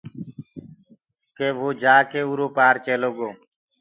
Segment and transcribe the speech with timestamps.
[1.37, 3.29] ڪي ڪي وو جآڪي اُرو پآر چيلو گو۔